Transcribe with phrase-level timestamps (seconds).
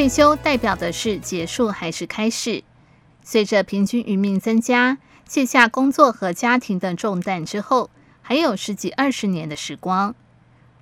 [0.00, 2.64] 退休代表的是结束还是开始？
[3.22, 4.96] 随着平均余命增加，
[5.28, 7.90] 卸下工作和家庭的重担之后，
[8.22, 10.14] 还有十几二十年的时光。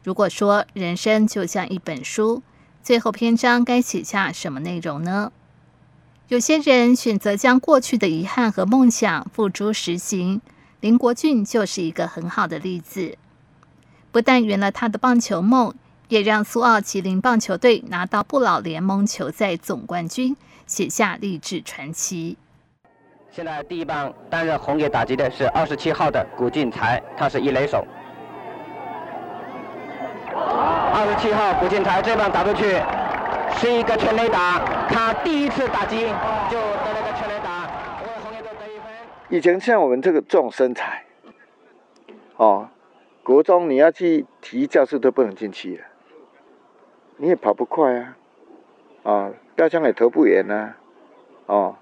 [0.04, 2.44] 如果说人生就像一本书，
[2.80, 5.32] 最后篇章该写下什么内容呢？
[6.28, 10.40] 有些人选择将过去的遗憾和梦想付诸实行，
[10.78, 13.18] 林国俊就是一个很好的例子。
[14.12, 15.74] 不但圆了他的棒球梦，
[16.08, 20.34] 也让苏澳麒麟棒球队拿到不老联盟球赛总冠军，
[20.66, 22.38] 写下励志传奇。
[23.30, 27.84] 现在第一棒担任红野打击的是二十七号的古俊才，他是一垒手。
[30.34, 32.80] 二十七号古俊才这棒打出去，
[33.60, 36.06] 是一个全垒打，他第一次打击
[36.50, 37.66] 就得了个全垒打，
[38.02, 38.86] 为红野队得一分。
[39.28, 41.04] 以前像我们这个这种身材，
[42.36, 42.70] 哦。
[43.22, 45.84] 国中你要去体育教室都不能进去了，
[47.20, 48.16] 你也跑不快啊，
[49.02, 50.74] 啊，标枪也投不远呐，
[51.46, 51.76] 哦，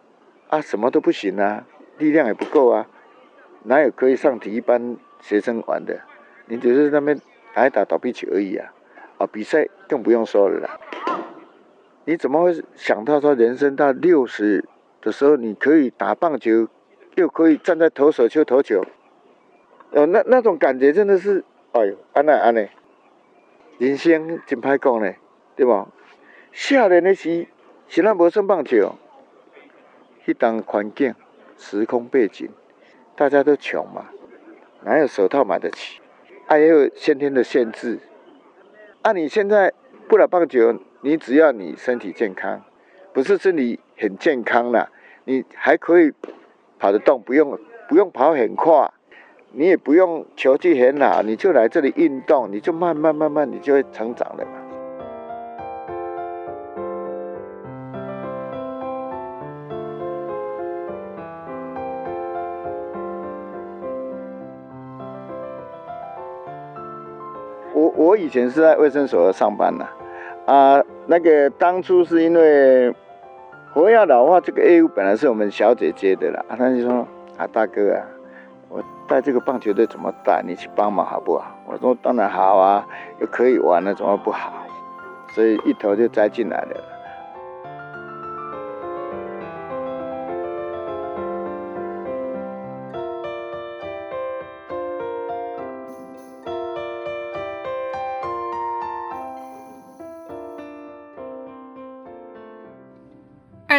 [0.48, 1.64] 啊，什么都不行啊，
[1.98, 2.88] 力量也不够啊，
[3.64, 6.00] 哪有可以上体育班学生玩的？
[6.46, 7.20] 你只是那边
[7.52, 8.72] 打一打躲避球而已啊，
[9.18, 10.80] 啊，比赛更不用说了啦。
[12.06, 14.64] 你怎么会想到说人生到六十
[15.02, 16.68] 的时候，你可以打棒球，
[17.16, 18.82] 又可以站在投手丘投球？
[19.90, 22.70] 哦，那那种感觉真的是，哎呦，安内安内，
[23.78, 25.12] 人生真歹讲呢，
[25.56, 25.88] 对吧？
[26.52, 27.46] 夏天的时，
[27.88, 28.94] 现在无算棒球，
[30.24, 31.14] 迄当环境、
[31.58, 32.48] 时空背景，
[33.16, 34.06] 大家都穷嘛，
[34.84, 36.00] 哪有手套买得起？
[36.46, 37.98] 还、啊、有先天的限制。
[39.02, 39.72] 啊，你现在
[40.08, 42.62] 不打棒球，你只要你身体健康，
[43.12, 44.90] 不是身体很健康了，
[45.24, 46.12] 你还可以
[46.78, 48.92] 跑得动，不用不用跑很快。
[49.52, 54.65] 你也不用球技很好，你就来这里运动，你就慢慢慢慢，你就会成长了嘛。
[68.06, 69.84] 我以前是在卫生所上班的，
[70.46, 72.94] 啊，那个当初是因为
[73.74, 77.04] 活药老化这个业务本来是我们小姐姐的啦，啊，他就说
[77.36, 78.06] 啊，大哥啊。
[78.68, 80.40] 我带这个棒球队怎么带？
[80.46, 81.46] 你去帮忙好不好？
[81.66, 82.86] 我说当然好啊，
[83.18, 84.52] 又可以玩了，怎么不好？
[85.30, 86.95] 所以一头就栽进来了。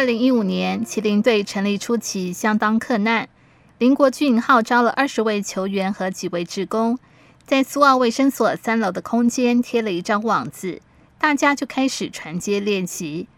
[0.08, 3.28] 零一五年，麒麟队成立初期相当克难。
[3.76, 6.98] 林国俊号召了二十位球员和几位志工，
[7.44, 10.80] 在苏澳卫生所三楼的空间贴了一张网子，
[11.18, 13.28] 大家就开始传接练习。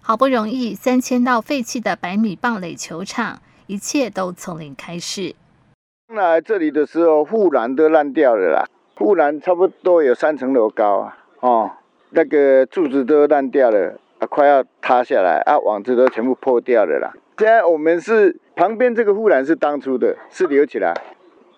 [0.00, 5.34] 好不容易三千到废弃的百米棒垒球场，一切都从零开始。
[6.14, 11.72] 来这里的时候，护栏都烂掉了啦，护栏差不多有三层楼高啊，哦，
[12.10, 17.12] 那个柱子都烂掉了，啊，快要塌下来啊，网子都全部破掉了啦。
[17.38, 20.94] 现在我们是旁边这个护栏是当初的，是留起来，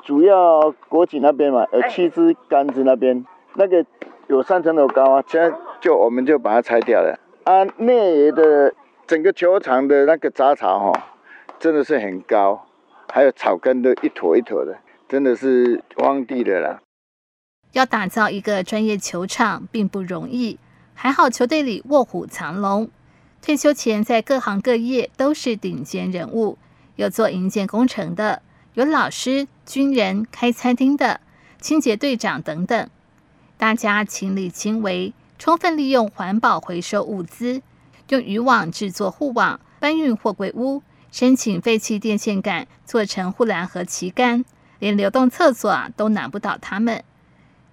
[0.04, 3.84] 主要国企那边嘛，有七支杆子那边，那个
[4.28, 7.18] 有三层楼高啊，现在就我们就把它拆掉了。
[7.44, 8.72] 啊，内野的
[9.08, 11.02] 整个球场的那个杂草哈、哦，
[11.58, 12.64] 真的是很高，
[13.12, 16.80] 还有草根都一坨一坨的，真的是荒地的啦。
[17.72, 20.60] 要打造一个专业球场并不容易，
[20.94, 22.88] 还好球队里卧虎藏龙。
[23.40, 26.58] 退休前，在各行各业都是顶尖人物，
[26.96, 28.42] 有做营建工程的，
[28.74, 31.20] 有老师、军人、开餐厅的、
[31.60, 32.88] 清洁队长等等。
[33.56, 37.62] 大家亲力亲为，充分利用环保回收物资，
[38.08, 44.44] 用渔网制作护网，搬运货柜屋，申请废弃电线杆做成护栏和旗杆，
[44.78, 47.02] 连流动厕所都难不倒他们。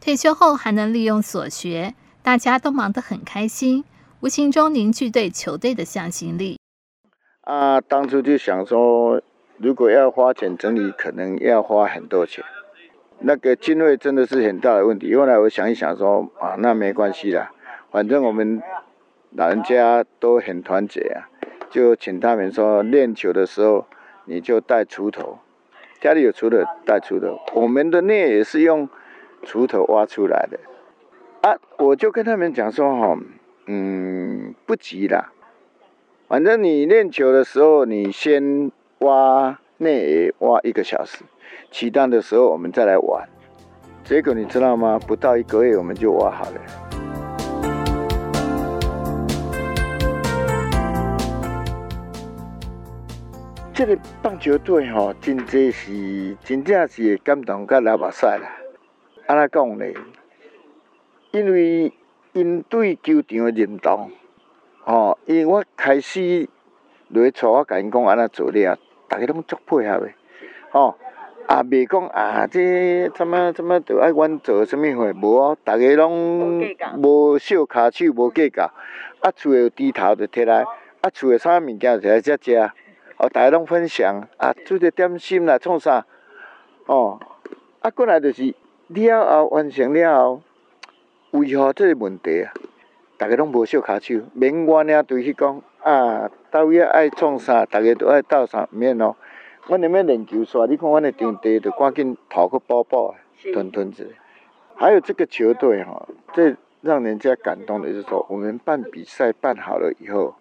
[0.01, 3.83] 退休后还能利用所学，大家都忙得很开心。
[4.21, 6.59] 无形中凝聚对球队的向心力。
[7.41, 9.21] 啊，当初就想说，
[9.57, 12.43] 如果要花钱整理，可能要花很多钱。
[13.19, 15.15] 那个经费真的是很大的问题。
[15.15, 17.51] 后来我想一想说，啊，那没关系啦，
[17.91, 18.61] 反正我们
[19.31, 21.27] 老人家都很团结啊，
[21.69, 23.87] 就请他们说，练球的时候
[24.25, 25.39] 你就带锄头，
[25.99, 27.39] 家里有锄头带锄头。
[27.53, 28.87] 我们的内也是用
[29.43, 30.59] 锄头挖出来的。
[31.41, 33.17] 啊，我就跟他们讲说吼，
[33.65, 35.31] 嗯，不急啦，
[36.27, 38.69] 反正你练球的时候，你先
[38.99, 41.23] 挖内挖一个小时，
[41.71, 43.25] 起蛋的时候我们再来挖。
[44.03, 44.99] 结果你知道吗？
[45.07, 46.59] 不到一个月我们就挖好了。
[53.73, 58.41] 这个棒球队吼，真真是真正是感动甲流目屎啦！
[59.25, 59.85] 安那讲呢？
[61.31, 61.93] 因为
[62.33, 64.11] 因对球场的认同，
[64.83, 66.47] 吼，因为我开始
[67.09, 68.77] 落厝，我甲因讲安怎做了，
[69.07, 70.09] 大家拢足配合的，
[70.71, 70.95] 吼，
[71.49, 76.59] 也袂讲啊，这怎么怎么着爱阮做啥物货，无哦，大家拢
[76.97, 78.71] 无小骹手，无计较，
[79.19, 80.63] 啊，厝诶有猪头着摕来，
[81.01, 82.71] 啊，厝诶啥物件就摕来遮食。
[83.17, 86.05] 哦，大家拢分享啊，做个点心啦，创啥？
[86.85, 87.19] 哦，
[87.81, 88.55] 啊，过来就是
[88.87, 90.41] 了后完成了后，
[91.31, 92.53] 为何这个问题啊？
[93.17, 99.15] 大家拢无小骹手，免我领队去讲啊，到位爱创啥，大家都爱斗啥，免咯。
[99.67, 103.13] 阮那边练球煞，你看阮的场地就赶紧头壳包包，
[103.53, 104.15] 吞吞子。
[104.75, 110.35] 还有这个球队哈，最让人家感动的就是说，我们办比赛办好了以后。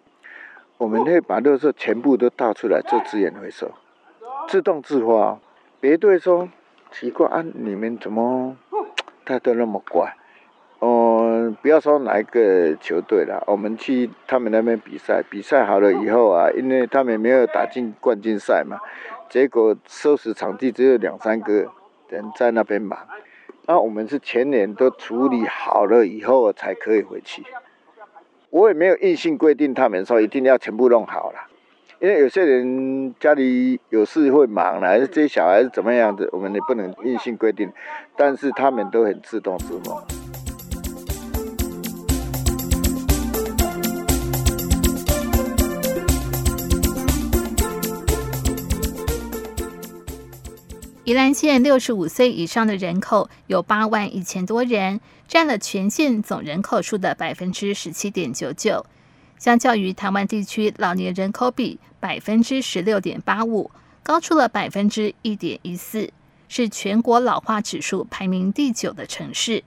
[0.77, 3.69] 我们会把垃圾全部都倒出来做资源回收，
[4.47, 5.37] 自动自发。
[5.81, 6.47] 别队说
[6.89, 8.55] 奇怪啊，你们怎么
[9.25, 10.15] 大家都那么乖？
[11.55, 18.77] 不要说哪一个球队了，我们去他们那边比赛，比赛好了以后啊，因为他们没有打进冠军赛嘛，
[19.29, 21.71] 结果收拾场地只有两三个
[22.09, 22.97] 人在那边忙，
[23.67, 27.43] 那我们是全年都处理好了以后才可以回去。
[28.49, 31.39] 我也没有硬性规定他们说一定要全部弄好了，
[31.99, 37.71] 因为有些人家里有事会忙啦，这些小孩子怎么样的，我们也不能硬性规定，
[38.17, 40.18] 但是他们都很自动自发。
[51.09, 58.85] 宜兰县六十五岁以上的人口有八万一千多人，占了全县总人口数的百分之十七点九九。
[59.39, 63.71] 相较于台湾地区老年人口比百分之十六点八五，
[64.03, 66.11] 高出了百分之一点一四，
[66.47, 69.63] 是全国老化指数排名第九的城市。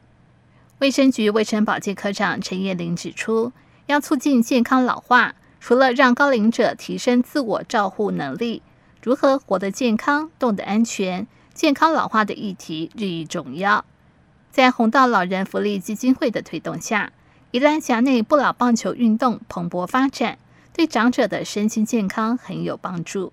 [0.79, 3.51] 卫生局卫生保健科长陈叶玲指出，
[3.87, 8.63] 要促进健康老化，除了让高龄者提升自我照护能力。
[9.03, 11.27] 如何活得健康、动得安全？
[11.53, 13.85] 健康老化的议题日益重要。
[14.53, 17.11] 在红道老人福利基金会的推动下，
[17.51, 20.39] 宜兰辖内不老棒球运动蓬勃发展，
[20.73, 23.33] 对长者的身心健康很有帮助。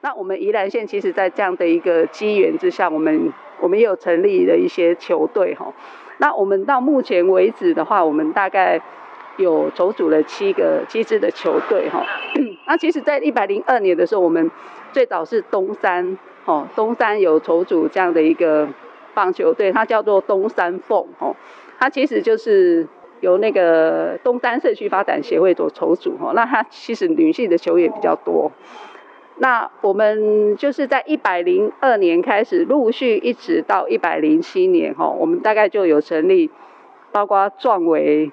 [0.00, 5.74] 那我们宜兰县其实，在这样的一个机缘之下，我们我们也有成立了一些球队哈。
[6.16, 8.80] 那我们到目前为止的话，我们大概
[9.36, 12.04] 有筹组了七个七支的球队哈。
[12.66, 14.50] 那其实，在一百零二年的时候，我们
[14.92, 18.68] 最早是东山，哦，东山有筹组这样的一个
[19.12, 21.34] 棒球队，它叫做东山凤，哦，
[21.78, 22.86] 它其实就是
[23.20, 28.50] 由那个东山社区发展协会所筹组，哦，那它其实女性的球员比较多。
[29.36, 36.50] 那我们就是在一百零二年开始，陆续一直到一百零七年，哈，我们大概就有成立，
[37.10, 38.30] 包括壮维、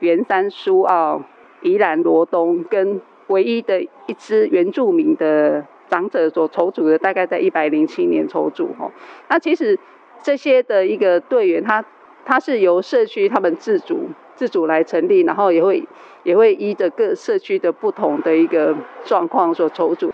[0.00, 1.22] 圆山苏澳、
[1.62, 3.00] 宜兰罗东跟。
[3.30, 8.90] 唯一的一支原住民的长者所筹组的，大概在一百零七年筹组哈。
[9.28, 9.78] 那其实
[10.20, 11.84] 这些的一个队员，他
[12.24, 15.86] 他是由社区他们自主自主来成立，然后也会
[16.24, 20.12] 也会依着各社区的不同的一个状况所筹组。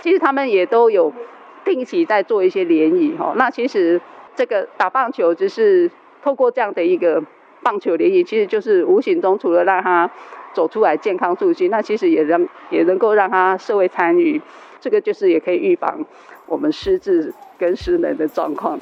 [0.00, 1.12] 其实他们也都有
[1.66, 3.34] 定期在做一些联谊哈。
[3.36, 4.00] 那其实
[4.34, 5.90] 这个打棒球，只是
[6.22, 7.22] 透过这样的一个
[7.64, 10.08] 棒球联谊，其实就是无形中除了让他。
[10.54, 14.40] 走出来健康促进，那其实也能也能够让他社会参与，
[14.80, 16.06] 这个就是也可以预防
[16.46, 18.78] 我们失智跟失能的状况。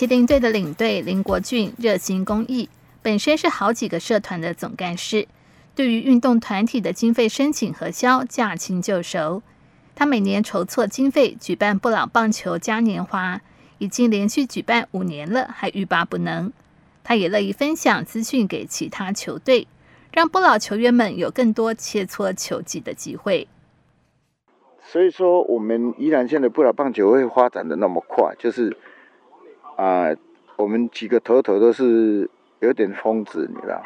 [0.00, 2.70] 麒麟队的领队林国俊热心公益，
[3.02, 5.28] 本身是好几个社团的总干事，
[5.74, 9.42] 对于运动团体的经费申请核销驾轻就熟。
[9.94, 13.42] 他每年筹措经费举办不老棒球嘉年华，
[13.76, 16.50] 已经连续举办五年了，还欲罢不能。
[17.04, 19.68] 他也乐意分享资讯给其他球队，
[20.14, 23.46] 让不老球员们有更多切磋球技的机会。
[24.82, 28.74] 所以说，我们宜兰县的不老棒球会发展的那么快，就是。
[29.80, 30.14] 啊，
[30.56, 33.82] 我们几个头头都是有点疯子，你知道，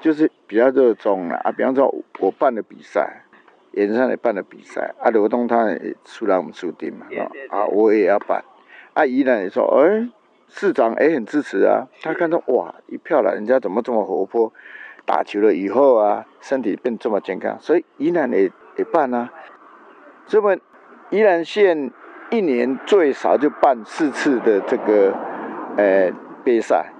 [0.00, 1.52] 就是比较热衷了啊。
[1.52, 3.24] 比方说，我办的比赛，
[3.72, 7.06] 盐山也办的比赛，啊，罗东他也出来我们出定嘛，
[7.50, 8.42] 啊，我也要办。
[8.94, 10.08] 啊，宜兰也说，哎，
[10.48, 11.86] 市长也很支持啊。
[12.00, 14.50] 他看到哇，一票了，人家怎么这么活泼？
[15.04, 19.30] 打球了以后啊，身体变这么健康，所以宜兰也也办啊。
[20.26, 20.56] 这么
[21.10, 21.90] 宜兰县
[22.30, 25.12] 一年最少就办四次的这个
[25.76, 26.10] 呃
[26.44, 26.92] 杯赛，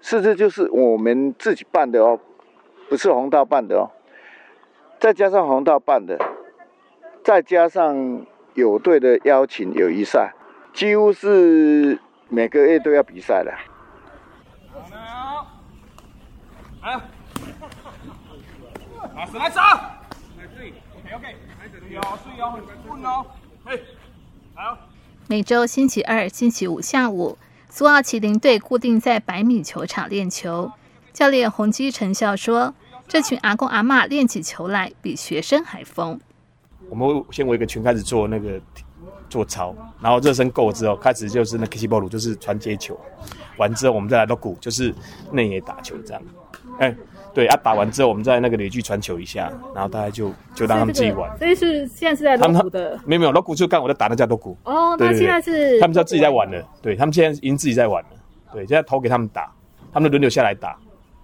[0.00, 2.20] 四次就是我们自己办的哦，
[2.88, 3.90] 不是红道办的哦。
[5.00, 6.18] 再加上红道办的，
[7.22, 10.32] 再加上有队的邀请友谊赛，
[10.72, 13.52] 几乎是每个月都要比赛的。
[16.80, 17.00] 好，来，
[19.16, 19.60] 来走
[20.56, 20.72] 对。
[21.14, 21.36] OK，OK，
[25.26, 27.38] 每周星期二、星期五下午，
[27.70, 30.70] 苏澳麒麟队固定在百米球场练球。
[31.12, 32.74] 教练洪基成笑说。
[33.06, 36.18] 这群阿公阿嬷练起球来比学生还疯。
[36.88, 38.58] 我们先围个圈开始做那个
[39.28, 42.98] 做操，然后热身够之后，开始就是那 K 波鲁，就是传接球。
[43.58, 44.94] 完之后，我们再来到鼓，就是
[45.30, 46.22] 内野打球这样。
[46.78, 46.96] 哎，
[47.34, 51.36] 对啊，打完之后，我们在那个垒距传球一下，然后大家就就让他们自己玩。
[51.36, 52.98] 所以是现在是在锣鼓的？
[53.04, 54.56] 没有没有，锣鼓就刚我在打那叫锣鼓。
[54.64, 56.64] 哦，那现在是他们知道自己在玩了。
[56.80, 58.10] 对，他们现在已经自己在玩了。
[58.52, 59.52] 对，现在投给他们打，
[59.92, 60.76] 他们轮流下来打。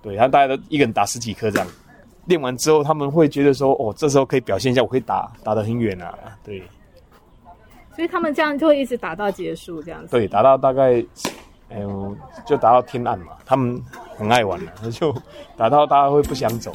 [0.03, 1.69] 对，然后大家都一个人打十几颗这样，
[2.27, 6.13] 练完之后他们会觉得说，哦，这时候可以表现一下，我可以打打得很远啊。
[6.43, 6.61] 对，
[7.95, 10.11] 所以他们这样就会一直打到结束这样子。
[10.11, 11.05] 对，打到大概，
[11.71, 11.81] 哎，
[12.47, 13.33] 就打到天暗嘛。
[13.47, 13.83] 他们
[14.17, 15.15] 很爱玩的，就
[15.57, 16.73] 打到大家会不想走。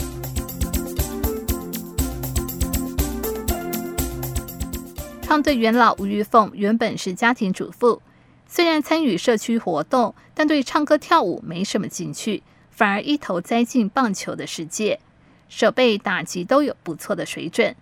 [5.21, 8.01] 创队元老吴玉凤原本是家庭主妇，
[8.47, 12.43] 虽然参与社区活动，但对唱歌跳舞没什么兴趣。
[12.69, 14.99] 反而一头栽进棒球的世界，
[15.47, 17.73] 守备打击都有不错的水准，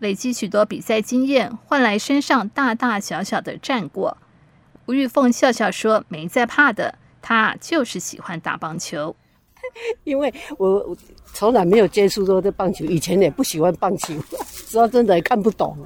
[0.00, 4.16] 累积许多比赛经验，换来身上大大小小的战果。
[4.86, 9.14] 吴玉凤笑笑说：“没在怕的，他就是喜欢打棒球。
[10.04, 10.96] 因为我
[11.32, 14.14] 从来没有接触过这棒球，以前也不喜欢棒球，
[14.68, 15.76] 说真的也看不懂，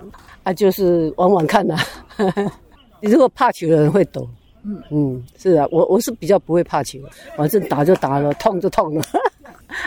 [0.42, 1.74] 啊，就是玩玩看呐、
[2.16, 2.24] 啊。
[3.00, 4.28] 你如果怕球的人会懂。”
[4.62, 6.98] 嗯嗯，是啊，我我是比较不会怕球，
[7.34, 9.02] 反正打就打了，痛就痛了，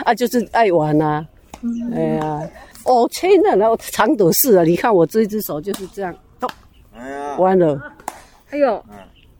[0.04, 1.26] 啊，就是爱玩呐、啊。
[1.62, 2.50] 嗯、哎呀，
[2.84, 6.50] 哦，天哪，然后长斗士啊，你看我这一只手就是这样，痛，
[7.38, 7.80] 弯了。
[8.54, 8.84] 哎呦，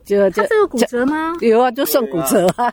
[0.05, 1.33] 就就他这个骨折吗？
[1.41, 2.67] 有啊，就算骨折啊，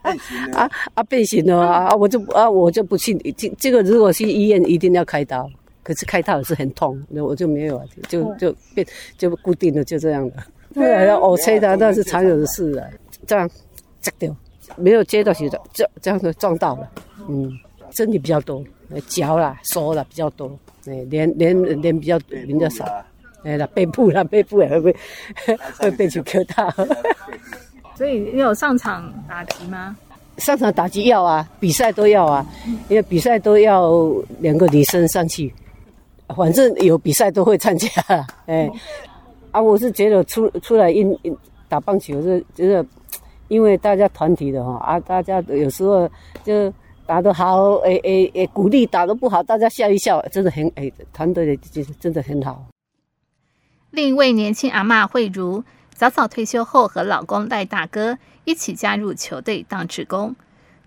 [0.55, 5.47] 啊啊变形了啊，啊我就啊我就不去，这这个如果去医院一定要开刀，
[5.83, 8.85] 可是开刀也是很痛，那我就没有啊，就就变
[9.19, 10.33] 就固定了，就这样了。
[10.73, 12.87] 对啊，要哦，吹的那是常有的事啊。
[13.27, 13.47] 这样，
[13.99, 14.35] 砸掉，
[14.77, 16.91] 没有接到鞋的，这这样子撞到了。
[17.29, 17.51] 嗯，
[17.91, 18.63] 身体比较多，
[19.07, 20.57] 脚啦、手啦比较多，
[20.87, 22.83] 哎，脸脸脸比较比较少。
[23.43, 24.95] 哎，那背部啦， 背部也会被
[25.79, 26.69] 会被球磕到。
[27.95, 29.95] 所以你有上场打击吗？
[30.37, 32.45] 上场打击要啊，比赛都要啊，
[32.89, 33.91] 因为比赛都要
[34.39, 35.53] 两个女生上去，
[36.35, 37.89] 反正有比赛都会参加。
[38.45, 38.69] 哎。
[39.51, 41.13] 啊，我是觉得出出来运
[41.67, 42.85] 打棒球是就是，
[43.49, 46.09] 因为大家团体的哈啊，大家有时候
[46.41, 46.73] 就
[47.05, 52.65] 打得好，诶诶诶，鼓励打得不好，大家笑一笑，真的很诶，团队的就是真的很好。
[53.91, 60.33] 另一位年轻阿嬷慧如，早早退休后和老公赖大哥一起加入球队当职工，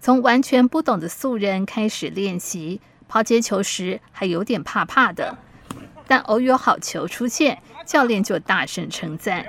[0.00, 5.36] 从完全不懂的素人开始练习，抛接球时还有点怕怕的，
[6.06, 7.62] 但偶有好球出现。
[7.84, 9.44] 教练就大声称赞。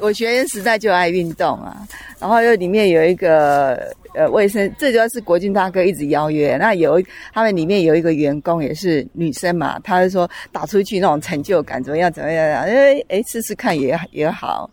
[0.00, 1.86] 我学生时代就爱运动啊，
[2.18, 3.74] 然后又里面有一个
[4.14, 6.56] 呃卫生，这就要是国军大哥一直邀约。
[6.56, 7.02] 那有
[7.32, 12.62] 他们里面有一个员工也是女生嘛，她就说打出去那种成就感怎么样怎么样？
[12.62, 14.68] 哎哎，试试看也也好，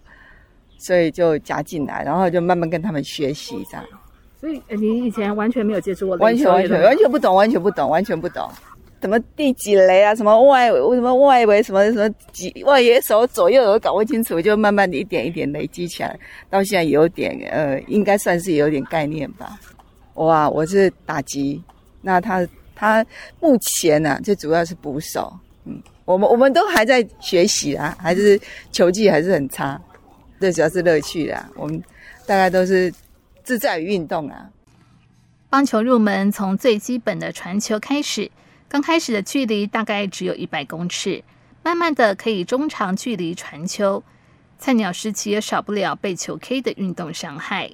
[0.77, 3.85] 所以就加进来，然后就慢慢跟他们学习这样。
[4.39, 8.49] 所以你以前完全没有接触过，完全完全完全不懂，完全不懂，完全不懂，
[9.01, 16.17] 什么第几垒啊，什么外为什么外围什么什么几外野手左右我搞不清楚，就慢慢的一点一点累积起来，
[16.49, 19.59] 到现在有点呃，应该算是有点概念吧。
[20.13, 21.61] 哇，我是打击，
[22.01, 23.05] 那他他
[23.39, 25.31] 目前呢、啊，就主要是捕手，
[25.65, 28.39] 嗯，我们我们都还在学习啊，还是
[28.71, 29.81] 球技还是很差，
[30.39, 31.81] 最主要是乐趣啦，我们
[32.25, 32.93] 大概都是。
[33.43, 34.47] 自在于运动啊！
[35.49, 38.29] 棒球入门从最基本的传球开始，
[38.71, 41.21] 刚开始的距离大概只有一百公尺，
[41.61, 44.01] 慢慢的可以中长距离传球。
[44.57, 47.69] 菜鸟时期也少不了被球 K 的运动伤害。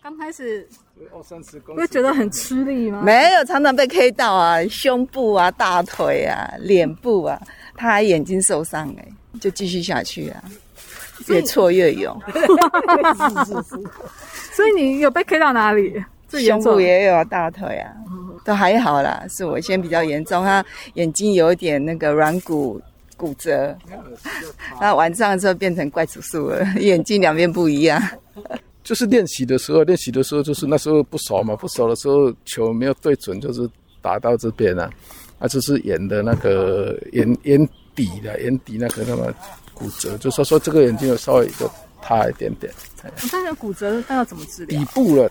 [0.00, 0.68] 刚开始
[1.12, 3.02] 二三十公，会觉得很吃力吗？
[3.04, 7.40] 没有，常常被 K 到啊，胸部啊、大腿啊、脸部啊，
[7.74, 9.08] 他还眼睛受伤哎，
[9.40, 10.44] 就继续下去啊，
[11.26, 12.16] 越挫越勇。
[12.30, 13.76] 是是是。
[14.52, 16.00] 所以你有被 K 到哪里？
[16.30, 17.90] 胸部也有，大腿啊，
[18.44, 19.24] 都还好啦。
[19.28, 20.64] 是我先比较严重，他
[20.94, 22.80] 眼睛有一点那个软骨
[23.16, 23.76] 骨折，
[24.80, 28.02] 那晚上的时候变成怪叔叔了，眼睛两边不一样。
[28.84, 33.68] 就是练习的时候，练习的时候就是那时候不熟嘛，不熟的时候球没有对准，就是
[34.00, 34.90] 打到这边了，
[35.38, 39.30] 啊，就是眼的那个眼眼底的眼底那个那么
[39.74, 42.72] 骨折，就说说这个眼睛有稍微就塌一点点。
[43.30, 44.78] 但是骨折那要怎么治疗？
[44.80, 45.30] 底部了，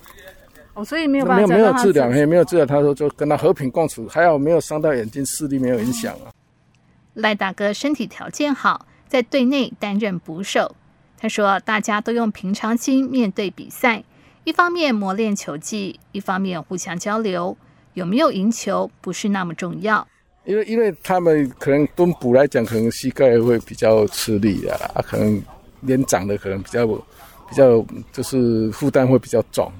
[0.77, 6.29] 哦，所以没有办法没有没有治疗，也没有治疗，他说就跟他和平共处，还好没有伤到眼睛，视力没有影响啊。
[7.15, 10.75] 赖大哥身体条件好，在队内担任捕手。
[11.19, 14.03] 他说：“大家都用平常心面对比赛，
[14.43, 17.57] 一方面磨练球技，一方面互相交流。
[17.95, 20.07] 有没有赢球不是那么重要，
[20.45, 25.41] 因为因为他们可能蹲捕来讲，可能膝盖会比较吃力啊，啊，可能
[25.79, 29.71] 年长的可能比较比较就是负担会比较重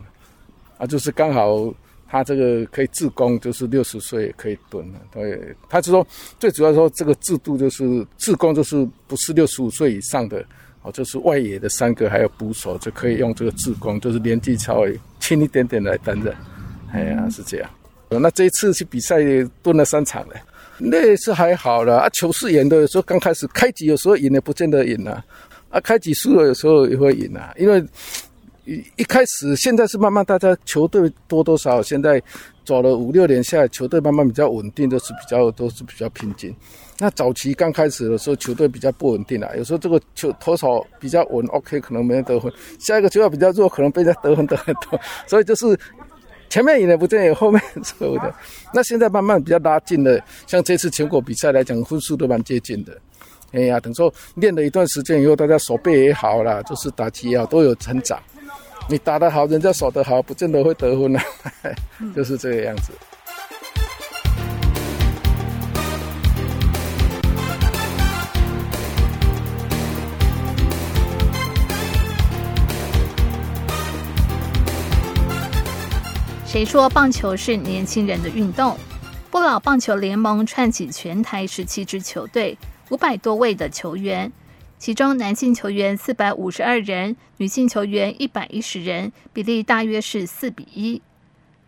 [0.77, 1.73] 啊，就是刚好
[2.07, 4.99] 他这个可以自攻，就是六十岁可以蹲了。
[5.11, 6.05] 对，他就说
[6.39, 10.43] 最主要说这个制度就是自攻，就是不是六十五岁以上的
[10.83, 16.33] 哦。”就是外野的三个，还有捕手就可以用这个自攻，就是年纪稍微轻一点点来担任。
[16.93, 17.69] 哎呀，是这样。
[18.09, 19.17] 那这一次去比赛
[19.61, 20.35] 蹲了三场了，
[20.77, 22.09] 那是还好了啊。
[22.11, 25.21] 球是赢的，有时候刚开始开局有时候赢也不见得赢啊。
[25.69, 27.53] 啊，开局输了有时候也会赢啊。
[27.57, 27.83] 因为
[28.67, 32.21] 一一开始现在是慢慢大家球队多多少少现在
[32.65, 36.53] 走了五六年下来，球队慢慢比较稳定，都是比较都是比较平静。
[36.99, 39.49] 那早期刚开始的时候，球队比较不稳定啊。
[39.55, 44.99] 有时候这个球投手比较稳，OK，可能没人得分；下一个球要比较弱，可能被人家得分得很多。
[45.25, 45.79] 所以就是
[46.49, 48.35] 前面赢的不见得有后面输的。
[48.73, 52.97] 那现在慢慢比较拉近了，像这次全国比赛来讲，分数都蛮接近的。
[53.53, 58.21] 哎呀，等说练了一段时间以后，大家手背也好了，就是打击也好，都有成长。
[58.89, 61.23] 你打得好，人家守得好，不见得会得分啊，
[62.15, 62.93] 就是这个样子。
[76.45, 78.77] 谁说棒球是年轻人的运动？
[79.29, 82.57] 不老棒球联盟串起全台十七支球队，
[82.89, 84.31] 五百多位的球员，
[84.77, 91.01] 其中男性球员四百五十二人，女性球员一百一十人，比例大约是四比一。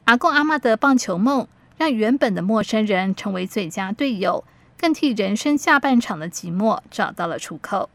[0.05, 4.43] 阿公阿妈的棒球梦，让原本的陌生人成为最佳队友，
[4.77, 7.89] 更替人生下半场的寂寞找到了出口。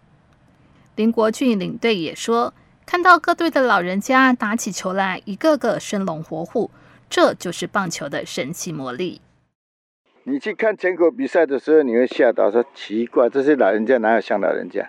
[0.97, 2.55] 林国俊领队也说。
[2.87, 6.71] 看到各队的老人家打起球来，一个个生龙活虎，
[7.09, 9.23] 这就是棒球的神奇魔力。
[10.25, 14.87] 你去看全国比赛的时候，你会吓到说奇怪，这些老人家哪有像老人家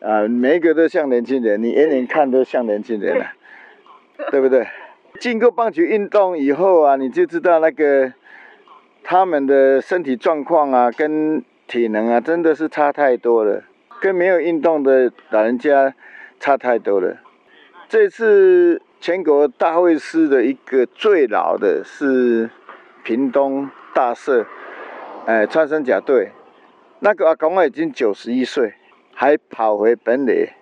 [0.00, 0.26] 啊？
[0.28, 3.26] 每一个都像年轻人，你远远看都像年轻人了，
[4.30, 4.66] 对不对？
[5.20, 8.12] 经过棒球运动以后啊，你就知道那个
[9.02, 13.64] 他们的身体状况啊，跟体能啊，真的是差太多了，
[14.00, 15.94] 跟没有运动的老人家
[16.38, 17.16] 差太多了。
[17.88, 22.50] 这次全国大会师的一个最老的是
[23.02, 24.44] 屏东大社，
[25.24, 26.32] 哎，穿山甲队，
[27.00, 28.74] 那个阿公啊已经九十一岁，
[29.18, 30.52] 还跑回本垒。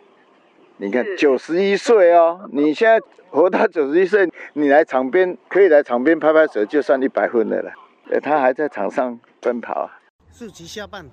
[0.77, 7.73] 你看九十一岁哦，你现在活到九十一岁，你来场边可以来场边拍拍手，就算一百分的了。
[8.23, 9.91] 他还在场上奔跑啊。
[10.31, 11.05] 四局下半，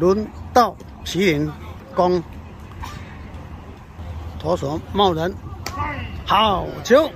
[0.00, 1.50] 轮到麒麟
[1.94, 2.20] 攻。
[4.40, 5.34] 投手冒人，
[6.26, 7.08] 好球！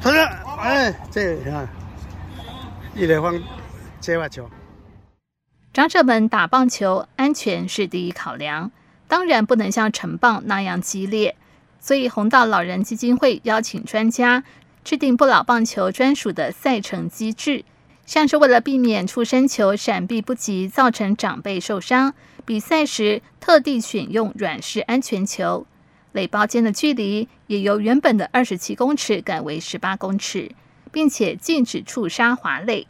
[0.00, 0.22] 他说
[0.58, 1.68] ：“哎，这你看，
[2.94, 3.38] 一垒方
[4.00, 4.48] 接发球。”
[5.76, 8.70] 长者们打棒球，安全是第一考量，
[9.06, 11.36] 当然不能像成棒那样激烈。
[11.78, 14.42] 所以弘道老人基金会邀请专家
[14.82, 17.62] 制定不老棒球专属的赛程机制，
[18.06, 22.14] 像是为了避免触身球闪避不及，造成长辈受伤。
[22.46, 25.66] 比赛时特地选用软式安全球，
[26.12, 30.52] 垒包间的距离也由原本的二十七公尺改为十八公尺，
[30.90, 32.86] 并且禁止触杀滑垒。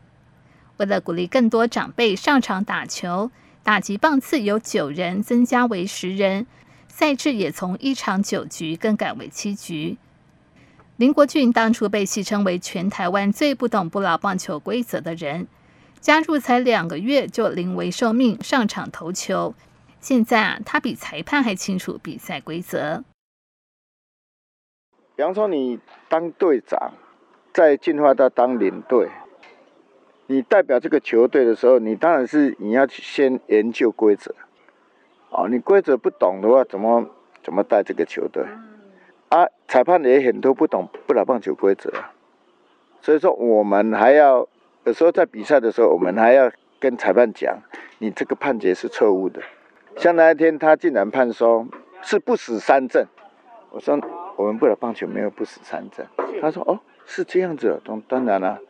[0.79, 3.31] 为了鼓励更多长辈上场打球，
[3.63, 6.47] 打击棒次由九人增加为十人，
[6.89, 9.97] 赛制也从一场九局更改为七局。
[10.97, 15.47] 林国俊当初被戏称为全台湾最不懂不老棒球规则的人。
[15.99, 19.55] 加入才两个月就临危受命上场投球，
[20.01, 23.03] 现在啊，他比裁判还清楚比赛规则。
[25.17, 26.93] 比方说你当队长，
[27.53, 29.11] 再进化到当领队，
[30.27, 34.35] 你代表这个球队的时候，你当然是你要先研究规则。
[35.31, 37.07] 哦，你规则不懂的话，怎么
[37.43, 38.45] 怎么带这个球队？
[39.29, 41.93] 啊，裁判也很多不懂不打棒球规则，
[43.03, 44.49] 所以说我们还要
[44.85, 47.59] 有时候在比赛的时候，我们还要跟裁判讲，
[47.99, 49.43] 你这个判决是错误的。
[49.97, 51.67] 像那一天他竟然判说
[52.03, 53.07] 是不死三振，
[53.71, 54.01] 我说
[54.37, 56.07] 我们不打棒球没有不死三振，
[56.41, 58.61] 他说哦是这样子，当当然了，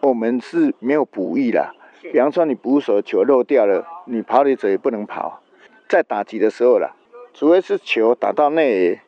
[0.00, 1.74] 我们是没有补益啦。
[2.02, 5.42] 比方说你捕手球漏掉了，你跑垒者也不能跑，
[5.88, 6.94] 在打击的时候啦，
[7.34, 9.00] 除非是球打到内野。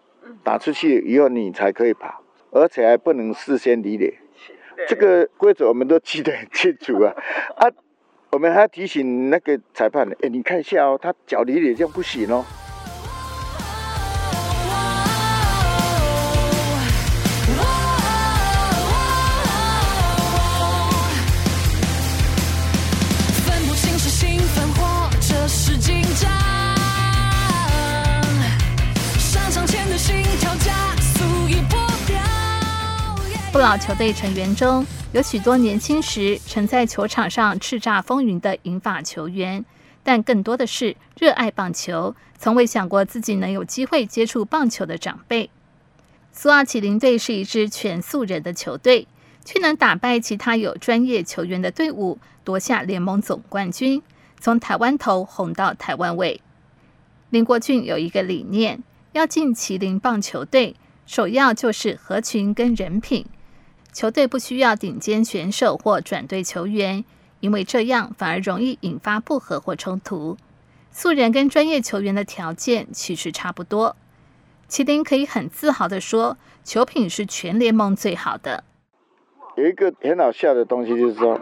[0.44, 4.14] 打出去以后，你才可以跑，而且还不能事先离垒。
[4.88, 7.14] 这个规则我们都记得很清楚啊！
[7.58, 7.68] 啊，
[8.30, 12.44] 我们还要提醒那个裁判，哎，你看一下哦，他脚离垒这样不行哦。
[33.62, 39.64] 老球队成员中有许多年轻时曾在球场上叱咤风云的银发球员，
[40.02, 45.48] 但更多的是热爱棒球，从未想过自己能有机会接触棒球的长辈。
[46.32, 49.06] 苏澳麒麟队是一支全素人的球队，
[49.44, 54.02] 却能打败其他有专业球员的队伍，夺下联盟总冠军，
[54.40, 56.40] 从台湾头红到台湾尾。
[57.30, 60.74] 林国俊有一个理念，要进麒麟棒球队，
[61.06, 63.24] 首要就是合群跟人品。
[63.92, 67.04] 球队不需要顶尖选手或转队球员，
[67.40, 70.38] 因为这样反而容易引发不和或冲突。
[70.90, 73.94] 素人跟专业球员的条件其实差不多。
[74.68, 78.64] 麒麟可以很自豪地说，球品是全联盟最好的。
[79.56, 81.38] 有一个很好笑的东西，就是说，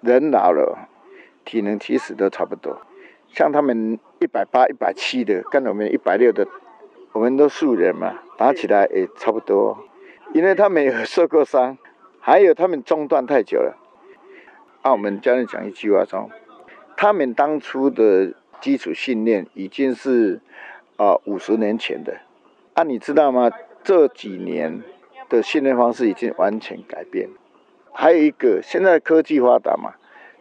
[0.00, 0.88] 人老了，
[1.44, 2.82] 体能其实都差不多。
[3.32, 6.46] 像他们一百八、一百七的，跟我们一百六的，
[7.12, 9.78] 我们都素人嘛，打起来也差不多。
[10.32, 11.78] 因为他们有受过伤，
[12.26, 13.76] 还有他们中断太久了。
[14.80, 16.30] 啊，我们教练讲一句话说，
[16.96, 18.32] 他们当初的
[18.62, 20.40] 基础训练已经是
[20.96, 22.16] 啊五十年前的。
[22.72, 23.50] 啊，你知道吗？
[23.82, 24.82] 这几年
[25.28, 27.28] 的训练方式已经完全改变。
[27.92, 29.92] 还有一个，现在科技发达嘛，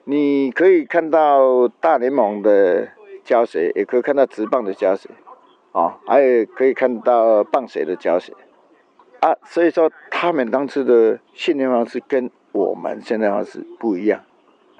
[0.05, 2.87] 你可以看到大联盟的
[3.25, 5.09] 教学，也可以看到直棒的教学，
[5.73, 8.31] 啊，还有可以看到棒协的教学。
[9.19, 9.91] 啊，所以说
[10.23, 14.23] 他们当时的训练方式跟我们现在方式不一样，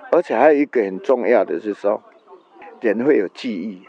[0.10, 2.02] 而且还有一个很重要的就是说，
[2.80, 3.86] 人会有记忆。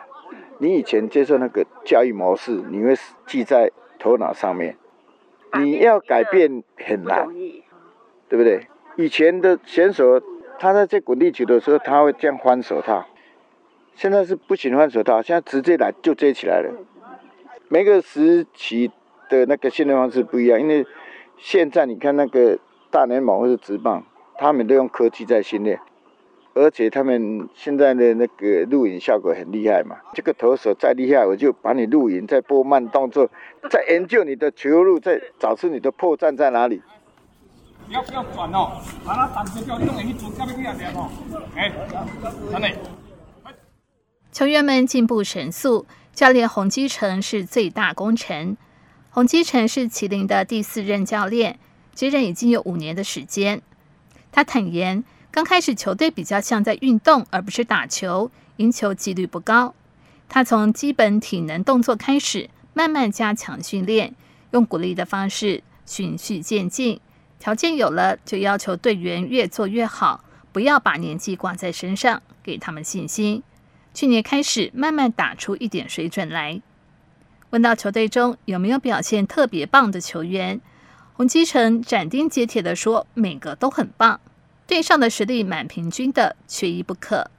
[0.59, 2.93] 你以前接受那个教育模式，你会
[3.29, 4.77] 记在头脑上面，
[5.61, 7.29] 你要改变很难，
[8.29, 8.67] 对不对？
[8.97, 10.21] 以前的选手
[10.59, 13.07] 他在接滚地球的时候，他会这样换手套，
[13.95, 16.73] 现在是不行换手套，现在直接来就接起来了。
[17.69, 18.91] 每个时期。
[19.31, 20.87] 的那个训练方式不一样，因为
[21.39, 22.59] 现在你看那个
[22.91, 24.05] 大联盟或者职棒，
[24.39, 25.81] 他们都用科技在训练，
[26.55, 29.97] 而且他们现在的那个录影效果很厉害嘛。
[30.15, 33.31] 这个投手再厉害，我就把你录影，再播慢动作，
[33.71, 36.83] 再研究你的球路，再找出你的破绽在哪里。
[37.87, 41.11] 不要不要转哦，把它挡住掉，用力左边边边哦。
[41.55, 41.71] 哎，
[42.51, 42.75] 三垒。
[44.33, 48.57] 球员们进步神速，教练洪基成是最大功臣。
[49.15, 51.61] 洪基成是麒麟的第四任教练，
[51.95, 53.63] 接任已经有五年的时间。
[54.33, 59.73] 他坦言，刚开始球队比较像在运动，而不是打球，赢球几率不高。
[60.29, 64.17] 他从基本体能动作开始，慢慢加强训练，
[64.51, 67.01] 用鼓励的方式循序渐进。
[67.39, 73.45] 条件有了，就要求队员越做越好，不要把年纪挂在身上，给他们信心。
[73.95, 76.61] 去年开始，慢慢打出一点水准来。
[77.55, 80.61] 问到球队中有没有表现特别棒的球员，
[81.13, 84.21] 洪基成斩钉截铁地说：“每个都很棒，
[84.67, 87.31] 队上的实力蛮平均的，缺一不可。”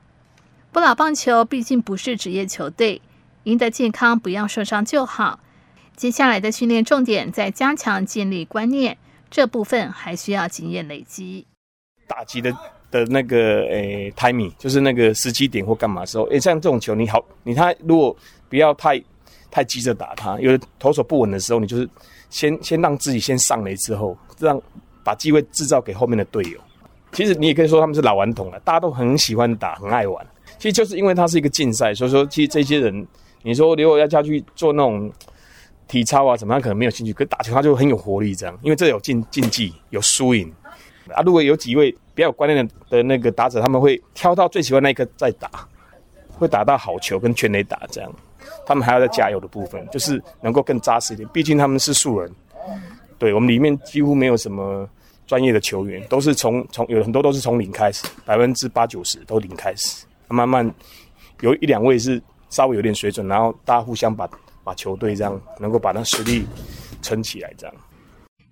[0.72, 3.02] 不老棒球毕竟不是职业球队，
[3.44, 5.42] 赢得健康，不要受伤就好。
[5.98, 8.98] 接下来的训练重点在加强建立观念，
[9.30, 11.46] 这部分还需要经验累积。
[12.08, 12.58] 打击的
[12.90, 18.16] 的那个诶，timing 就是那个时机点或干嘛的时候，诶，像这种球你好，你他如果
[18.48, 19.04] 不要太。
[19.52, 21.90] 太急着打他，因为投手不稳的时候，你就是
[22.30, 24.62] 先先让自己先上垒之后，让
[25.04, 26.60] 把机会制造给后面的队友。
[27.12, 30.26] 其实你也可以说他们是老顽童了，大家都很喜欢打，很爱玩。
[30.58, 33.08] 其实就是因为它是一个竞赛，所以说其实这些人，
[33.44, 35.12] 你说如果要下去做那种
[35.88, 40.52] 体操啊什么，他可能没有兴趣，可打球他就很有活力，这样，因为这有竞竞技，有输赢
[41.14, 41.22] 啊。
[41.24, 45.50] 如果有几位比较有观念的的那个打者，他们会挑到最喜欢那一颗再打，
[46.32, 48.12] 会打到好球跟全垒打这样。
[48.66, 51.28] 他们还要再加油的部分，就是能够更扎实一点。
[51.34, 52.32] 毕竟他们是素人，
[53.18, 54.88] 对我们里面几乎没有什么
[55.28, 60.74] 专业的球员，都是从从有很多都是从零开始，百分之八九十都零开始，慢慢
[61.42, 64.30] 有一两位是稍微有点水准，然后大家互相把
[64.64, 66.46] 把球队这样能够把那实力
[67.02, 67.76] 撑起来这样。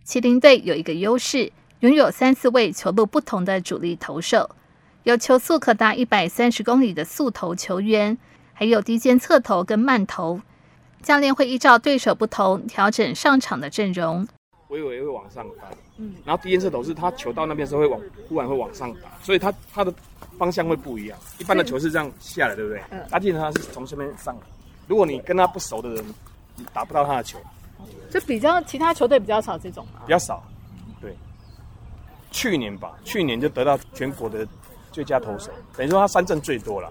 [0.06, 4.50] 麒麟队有一个优势，拥有三四位球路不同的主力投手，
[5.04, 8.18] 有球速可达一百三十公里的速投球员。
[8.64, 10.40] 还有低肩侧投跟慢投，
[11.02, 14.26] 教练会依照对手不同调整上场的阵容。
[14.70, 18.00] 微微会往上翻，嗯，然后低肩侧投是他球到那边时候会往，
[18.30, 19.94] 忽然会往上打，所以他他的
[20.38, 21.20] 方向会不一样。
[21.40, 22.82] 一般的球是这样下来，对不对？
[22.92, 24.42] 嗯，他记得他是从这边上来。
[24.88, 26.06] 如果你跟他不熟的人，
[26.56, 27.38] 你打不到他的球。
[28.10, 30.00] 就比较其他球队比较少这种吗？
[30.06, 30.42] 比较少，
[31.02, 31.14] 对。
[32.32, 34.48] 去年吧，去年就得到全国的
[34.90, 36.90] 最佳投手，等于说他三振最多了。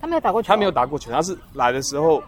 [0.00, 1.10] 他没有打过球，他没有打过球。
[1.10, 2.22] 他是来的时候，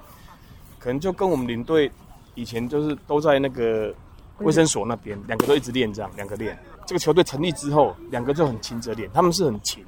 [0.78, 1.90] 可能就跟我们领队
[2.34, 3.94] 以前就是都在那个
[4.38, 6.58] 卫生所那边，两个都一直练这样，两个练。
[6.86, 9.08] 这个球队成立之后，两个就很勤着练。
[9.14, 9.84] 他们是很勤，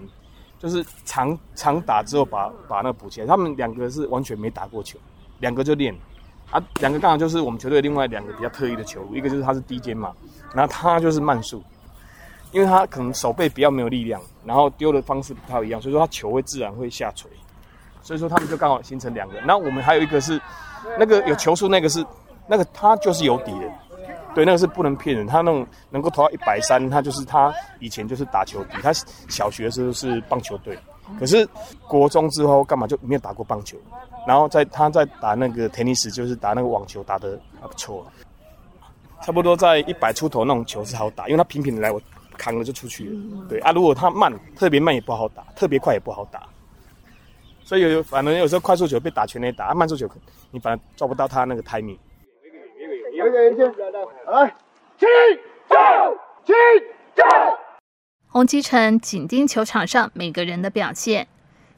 [0.58, 3.26] 就是常常打之后把把那个补起来。
[3.26, 4.98] 他们两个是完全没打过球，
[5.40, 5.94] 两个就练。
[6.52, 10.12] 啊，两个刚好就是我们球队另外两个比较特异的球路，一个就是他是低肩嘛，
[10.54, 11.64] 然后他就是慢速，
[12.52, 17.30] 因为他可能手背比较没有力量，然后丢的方式不太一样，所以说他球会自然会下垂。
[18.02, 20.40] 所以说他们就刚好形成两个，那我们还有一个是，
[20.98, 22.04] 那个有球速，那个是，
[22.46, 23.70] 那个他就是有底的，
[24.34, 28.92] 对，那个是不能骗人，他那种能够投到一百三，他就是他以前就是打球底，他
[29.28, 30.76] 小学的时候是棒球队，
[31.18, 31.48] 可是
[31.86, 33.76] 国中之后干嘛就没有打过棒球，
[34.26, 38.04] 然后在他在打那个 tennis，就是打那个网球打得还不错，
[39.22, 42.00] 差不多在一百出头那种球是好打，因为他平平的来，我
[42.36, 43.16] 扛了就出去，
[43.48, 46.42] 对啊，如果他慢，特别慢也不好打，特别快也不好打。
[47.72, 50.06] 所以有反正有时候快速球被打全垒打，慢速球
[50.50, 51.96] 你反而抓不到他那个 timing。
[54.26, 54.54] 来，
[54.98, 55.06] 起
[55.70, 55.74] 走，
[56.44, 56.52] 起
[57.16, 57.24] 走。
[58.28, 61.28] 洪基成紧盯球场上每个人的表现，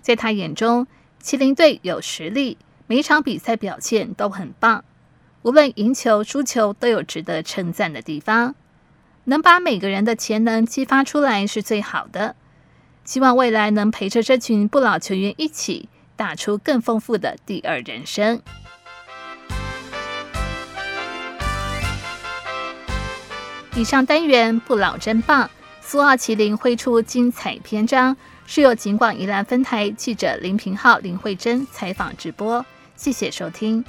[0.01, 0.89] 在他眼中，
[1.23, 4.85] 麒麟队有实力，每一场比赛表现都很棒，
[5.43, 8.57] 无论赢球输球都有值得称赞的地方。
[9.27, 12.35] 能把每个人的潜能激发出来是最好的。
[13.05, 18.41] 希望未来能陪着这群不老球员一起打出更丰富的第二人生。
[23.77, 32.65] 以上单元不老真棒，苏澳麒麟挥出精彩篇章，是由警广宜兰分台记者林平浩、林慧珍采访直播。
[32.95, 33.85] 谢谢收听。